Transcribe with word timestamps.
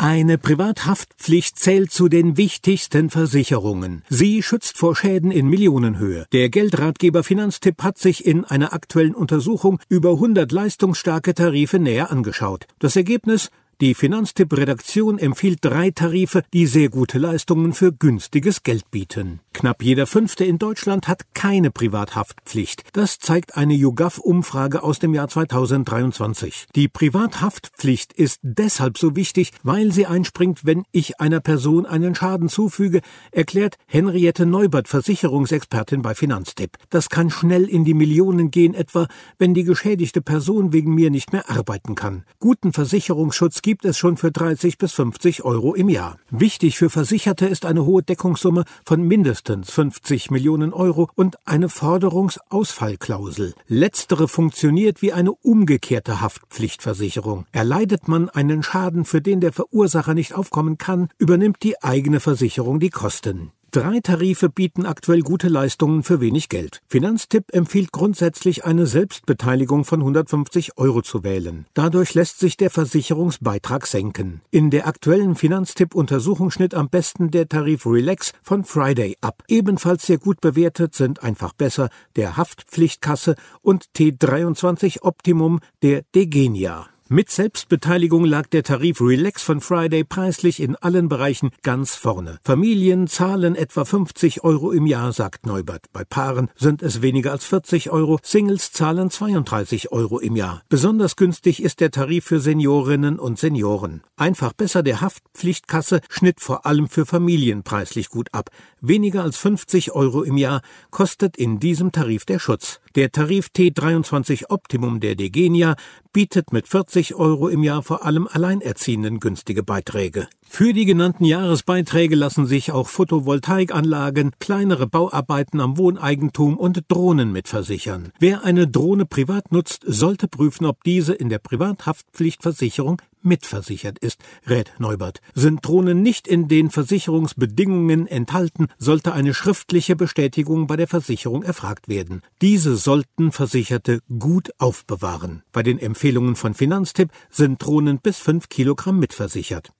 Eine 0.00 0.38
Privathaftpflicht 0.38 1.58
zählt 1.58 1.90
zu 1.90 2.08
den 2.08 2.36
wichtigsten 2.36 3.10
Versicherungen. 3.10 4.04
Sie 4.08 4.44
schützt 4.44 4.78
vor 4.78 4.94
Schäden 4.94 5.32
in 5.32 5.48
Millionenhöhe. 5.48 6.26
Der 6.30 6.50
Geldratgeber 6.50 7.24
Finanztipp 7.24 7.82
hat 7.82 7.98
sich 7.98 8.24
in 8.24 8.44
einer 8.44 8.72
aktuellen 8.72 9.16
Untersuchung 9.16 9.80
über 9.88 10.12
100 10.12 10.52
leistungsstarke 10.52 11.34
Tarife 11.34 11.80
näher 11.80 12.12
angeschaut. 12.12 12.68
Das 12.78 12.94
Ergebnis 12.94 13.50
die 13.80 13.94
Finanztipp-Redaktion 13.94 15.20
empfiehlt 15.20 15.60
drei 15.62 15.92
Tarife, 15.92 16.42
die 16.52 16.66
sehr 16.66 16.88
gute 16.88 17.18
Leistungen 17.18 17.72
für 17.72 17.92
günstiges 17.92 18.64
Geld 18.64 18.90
bieten. 18.90 19.38
Knapp 19.58 19.82
jeder 19.82 20.06
Fünfte 20.06 20.44
in 20.44 20.58
Deutschland 20.58 21.08
hat 21.08 21.34
keine 21.34 21.72
Privathaftpflicht. 21.72 22.84
Das 22.92 23.18
zeigt 23.18 23.56
eine 23.56 23.74
YouGov-Umfrage 23.74 24.84
aus 24.84 25.00
dem 25.00 25.14
Jahr 25.14 25.26
2023. 25.26 26.68
Die 26.76 26.86
Privathaftpflicht 26.86 28.12
ist 28.12 28.38
deshalb 28.42 28.98
so 28.98 29.16
wichtig, 29.16 29.50
weil 29.64 29.90
sie 29.90 30.06
einspringt, 30.06 30.64
wenn 30.64 30.84
ich 30.92 31.18
einer 31.18 31.40
Person 31.40 31.86
einen 31.86 32.14
Schaden 32.14 32.48
zufüge, 32.48 33.00
erklärt 33.32 33.78
Henriette 33.88 34.46
Neubert, 34.46 34.86
Versicherungsexpertin 34.86 36.02
bei 36.02 36.14
Finanztipp. 36.14 36.76
Das 36.88 37.08
kann 37.08 37.28
schnell 37.28 37.64
in 37.64 37.84
die 37.84 37.94
Millionen 37.94 38.52
gehen, 38.52 38.74
etwa 38.74 39.08
wenn 39.38 39.54
die 39.54 39.64
geschädigte 39.64 40.22
Person 40.22 40.72
wegen 40.72 40.94
mir 40.94 41.10
nicht 41.10 41.32
mehr 41.32 41.50
arbeiten 41.50 41.96
kann. 41.96 42.22
Guten 42.38 42.72
Versicherungsschutz 42.72 43.62
gibt 43.62 43.84
es 43.84 43.98
schon 43.98 44.18
für 44.18 44.30
30 44.30 44.78
bis 44.78 44.92
50 44.92 45.42
Euro 45.42 45.74
im 45.74 45.88
Jahr. 45.88 46.16
Wichtig 46.30 46.78
für 46.78 46.90
Versicherte 46.90 47.46
ist 47.46 47.66
eine 47.66 47.84
hohe 47.84 48.04
Deckungssumme 48.04 48.62
von 48.84 49.02
mindestens 49.02 49.47
50 49.64 50.30
Millionen 50.30 50.72
Euro 50.72 51.08
und 51.14 51.36
eine 51.46 51.68
Forderungsausfallklausel. 51.68 53.54
Letztere 53.66 54.28
funktioniert 54.28 55.02
wie 55.02 55.12
eine 55.12 55.32
umgekehrte 55.32 56.20
Haftpflichtversicherung. 56.20 57.46
Erleidet 57.52 58.08
man 58.08 58.28
einen 58.28 58.62
Schaden, 58.62 59.04
für 59.04 59.20
den 59.20 59.40
der 59.40 59.52
Verursacher 59.52 60.14
nicht 60.14 60.34
aufkommen 60.34 60.78
kann, 60.78 61.08
übernimmt 61.18 61.62
die 61.62 61.82
eigene 61.82 62.20
Versicherung 62.20 62.80
die 62.80 62.90
Kosten. 62.90 63.52
Drei 63.70 64.00
Tarife 64.00 64.48
bieten 64.48 64.86
aktuell 64.86 65.20
gute 65.20 65.48
Leistungen 65.48 66.02
für 66.02 66.22
wenig 66.22 66.48
Geld. 66.48 66.80
Finanztipp 66.88 67.52
empfiehlt 67.52 67.92
grundsätzlich 67.92 68.64
eine 68.64 68.86
Selbstbeteiligung 68.86 69.84
von 69.84 70.00
150 70.00 70.78
Euro 70.78 71.02
zu 71.02 71.22
wählen. 71.22 71.66
Dadurch 71.74 72.14
lässt 72.14 72.38
sich 72.38 72.56
der 72.56 72.70
Versicherungsbeitrag 72.70 73.86
senken. 73.86 74.40
In 74.50 74.70
der 74.70 74.86
aktuellen 74.86 75.34
Finanztipp-Untersuchung 75.34 76.50
schnitt 76.50 76.72
am 76.72 76.88
besten 76.88 77.30
der 77.30 77.46
Tarif 77.46 77.84
Relax 77.84 78.32
von 78.42 78.64
Friday 78.64 79.18
ab. 79.20 79.42
Ebenfalls 79.48 80.06
sehr 80.06 80.18
gut 80.18 80.40
bewertet 80.40 80.94
sind 80.94 81.22
einfach 81.22 81.52
besser 81.52 81.90
der 82.16 82.38
Haftpflichtkasse 82.38 83.34
und 83.60 83.84
T23 83.94 85.02
Optimum 85.02 85.60
der 85.82 86.04
Degenia. 86.14 86.88
Mit 87.10 87.30
Selbstbeteiligung 87.30 88.26
lag 88.26 88.48
der 88.48 88.62
Tarif 88.62 89.00
Relax 89.00 89.42
von 89.42 89.62
Friday 89.62 90.04
preislich 90.04 90.60
in 90.60 90.76
allen 90.76 91.08
Bereichen 91.08 91.52
ganz 91.62 91.94
vorne. 91.94 92.38
Familien 92.42 93.06
zahlen 93.06 93.54
etwa 93.54 93.86
50 93.86 94.44
Euro 94.44 94.72
im 94.72 94.84
Jahr, 94.84 95.14
sagt 95.14 95.46
Neubert. 95.46 95.86
Bei 95.94 96.04
Paaren 96.04 96.50
sind 96.54 96.82
es 96.82 97.00
weniger 97.00 97.32
als 97.32 97.46
40 97.46 97.88
Euro. 97.88 98.18
Singles 98.22 98.72
zahlen 98.72 99.08
32 99.08 99.90
Euro 99.90 100.18
im 100.18 100.36
Jahr. 100.36 100.60
Besonders 100.68 101.16
günstig 101.16 101.62
ist 101.62 101.80
der 101.80 101.92
Tarif 101.92 102.26
für 102.26 102.40
Seniorinnen 102.40 103.18
und 103.18 103.38
Senioren. 103.38 104.02
Einfach 104.18 104.52
besser 104.52 104.82
der 104.82 105.00
Haftpflichtkasse 105.00 106.02
schnitt 106.10 106.42
vor 106.42 106.66
allem 106.66 106.90
für 106.90 107.06
Familien 107.06 107.62
preislich 107.62 108.10
gut 108.10 108.28
ab. 108.32 108.50
Weniger 108.82 109.22
als 109.22 109.38
50 109.38 109.92
Euro 109.92 110.24
im 110.24 110.36
Jahr 110.36 110.60
kostet 110.90 111.38
in 111.38 111.58
diesem 111.58 111.90
Tarif 111.90 112.26
der 112.26 112.38
Schutz. 112.38 112.80
Der 112.98 113.12
Tarif 113.12 113.50
T23 113.56 114.46
Optimum 114.48 114.98
der 114.98 115.14
Degenia 115.14 115.76
bietet 116.12 116.52
mit 116.52 116.66
40 116.66 117.14
Euro 117.14 117.46
im 117.46 117.62
Jahr 117.62 117.84
vor 117.84 118.04
allem 118.04 118.26
Alleinerziehenden 118.26 119.20
günstige 119.20 119.62
Beiträge. 119.62 120.26
Für 120.48 120.72
die 120.72 120.84
genannten 120.84 121.24
Jahresbeiträge 121.24 122.16
lassen 122.16 122.46
sich 122.46 122.72
auch 122.72 122.88
Photovoltaikanlagen, 122.88 124.32
kleinere 124.40 124.88
Bauarbeiten 124.88 125.60
am 125.60 125.78
Wohneigentum 125.78 126.56
und 126.56 126.86
Drohnen 126.88 127.30
mitversichern. 127.30 128.10
Wer 128.18 128.42
eine 128.42 128.66
Drohne 128.66 129.06
privat 129.06 129.52
nutzt, 129.52 129.84
sollte 129.86 130.26
prüfen, 130.26 130.66
ob 130.66 130.82
diese 130.82 131.14
in 131.14 131.28
der 131.28 131.38
Privathaftpflichtversicherung 131.38 133.00
mitversichert 133.22 133.98
ist, 133.98 134.20
rät 134.46 134.72
Neubert. 134.78 135.20
Sind 135.34 135.66
Drohnen 135.66 136.02
nicht 136.02 136.28
in 136.28 136.48
den 136.48 136.70
Versicherungsbedingungen 136.70 138.06
enthalten, 138.06 138.68
sollte 138.78 139.12
eine 139.12 139.34
schriftliche 139.34 139.96
Bestätigung 139.96 140.66
bei 140.66 140.76
der 140.76 140.88
Versicherung 140.88 141.42
erfragt 141.42 141.88
werden. 141.88 142.22
Diese 142.42 142.76
sollten 142.76 143.32
Versicherte 143.32 144.00
gut 144.18 144.50
aufbewahren. 144.58 145.42
Bei 145.52 145.62
den 145.62 145.78
Empfehlungen 145.78 146.36
von 146.36 146.54
Finanztipp 146.54 147.10
sind 147.30 147.62
Drohnen 147.64 148.00
bis 148.00 148.18
5 148.18 148.48
Kilogramm 148.48 148.98
mitversichert. 148.98 149.72